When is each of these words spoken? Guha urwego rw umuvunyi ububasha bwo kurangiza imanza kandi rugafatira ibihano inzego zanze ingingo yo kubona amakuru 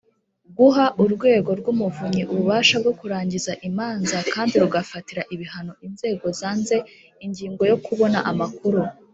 Guha 0.57 0.85
urwego 1.03 1.49
rw 1.59 1.67
umuvunyi 1.73 2.21
ububasha 2.31 2.75
bwo 2.81 2.93
kurangiza 2.99 3.51
imanza 3.69 4.17
kandi 4.33 4.53
rugafatira 4.63 5.21
ibihano 5.33 5.73
inzego 5.87 6.25
zanze 6.39 6.77
ingingo 7.25 7.61
yo 7.71 7.77
kubona 7.85 8.19
amakuru 8.31 8.81